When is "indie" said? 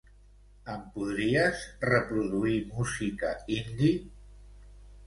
3.61-3.95